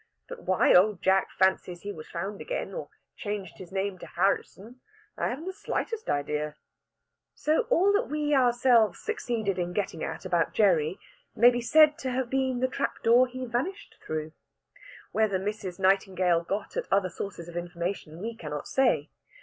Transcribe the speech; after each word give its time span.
But 0.27 0.41
why 0.41 0.73
old 0.73 1.03
Jack 1.03 1.27
fancies 1.37 1.81
he 1.83 1.91
was 1.91 2.09
found 2.09 2.41
again 2.41 2.73
or 2.73 2.89
changed 3.15 3.59
his 3.59 3.71
name 3.71 3.99
to 3.99 4.07
Harrisson 4.07 4.79
I 5.15 5.27
haven't 5.27 5.45
the 5.45 5.53
slightest 5.53 6.09
idea." 6.09 6.55
So 7.35 7.57
that 7.57 7.67
all 7.69 8.03
we 8.07 8.33
ourselves 8.33 8.97
succeeded 8.97 9.59
in 9.59 9.73
getting 9.73 10.03
at 10.03 10.25
about 10.25 10.53
Gerry 10.55 10.99
may 11.35 11.51
be 11.51 11.61
said 11.61 11.99
to 11.99 12.09
have 12.09 12.31
been 12.31 12.61
the 12.61 12.67
trap 12.67 13.03
door 13.03 13.27
he 13.27 13.45
vanished 13.45 13.99
through. 14.03 14.31
Whether 15.11 15.37
Mrs. 15.37 15.77
Nightingale 15.77 16.41
got 16.45 16.75
at 16.75 16.87
other 16.91 17.09
sources 17.11 17.47
of 17.47 17.55
information 17.55 18.19
we 18.23 18.33
cannot 18.35 18.67
say. 18.67 19.11